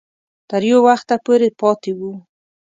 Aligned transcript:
تر 0.49 0.61
یو 0.69 0.79
وخته 0.87 1.15
پورې 1.25 1.49
پاته 1.59 1.91
وو. 1.99 2.13